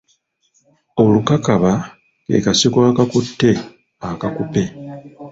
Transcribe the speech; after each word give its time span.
Olukakaba 1.03 1.71
ke 2.27 2.37
kasiko 2.45 2.79
akakutte 2.89 3.49
akakupe. 4.09 4.63